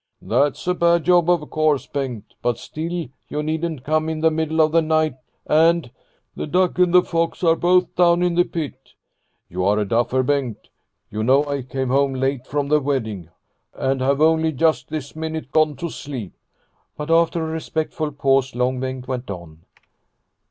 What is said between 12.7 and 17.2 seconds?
wedding, and have only just this minute gone to sleep." But